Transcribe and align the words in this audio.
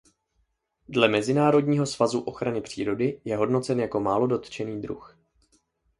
Dle 0.87 1.07
Mezinárodního 1.07 1.85
svazu 1.85 2.19
ochrany 2.19 2.61
přírody 2.61 3.21
je 3.25 3.37
hodnocen 3.37 3.79
jako 3.79 3.99
málo 3.99 4.27
dotčený 4.27 4.81
druh. 4.81 5.17